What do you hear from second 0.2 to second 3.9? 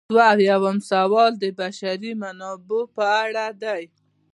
اویایم سوال د بشري منابعو په اړه دی.